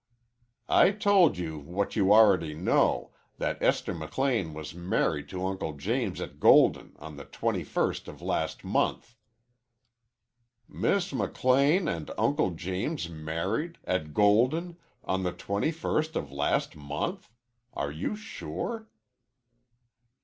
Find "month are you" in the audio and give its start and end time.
16.75-18.15